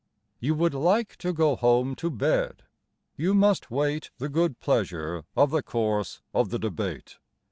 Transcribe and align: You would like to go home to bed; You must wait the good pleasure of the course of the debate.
You 0.39 0.55
would 0.55 0.73
like 0.73 1.15
to 1.17 1.31
go 1.31 1.55
home 1.55 1.93
to 1.97 2.09
bed; 2.09 2.63
You 3.17 3.35
must 3.35 3.69
wait 3.69 4.09
the 4.17 4.29
good 4.29 4.59
pleasure 4.59 5.25
of 5.35 5.51
the 5.51 5.61
course 5.61 6.23
of 6.33 6.49
the 6.49 6.57
debate. 6.57 7.19